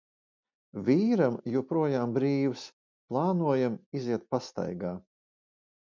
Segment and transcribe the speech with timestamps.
[0.87, 2.65] Vīram joprojām brīvs,
[3.13, 4.99] plānojam iziet pastaigā.